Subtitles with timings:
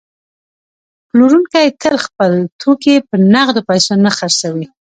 [1.09, 4.65] پلورونکی تل خپل توکي په نغدو پیسو نه خرڅوي